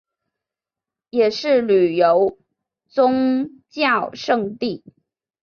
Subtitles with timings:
[1.11, 2.39] 也是旅游
[2.87, 4.83] 宗教胜地。